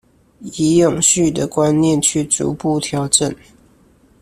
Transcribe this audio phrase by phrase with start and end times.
[0.55, 3.35] 以永續的觀念去逐步調整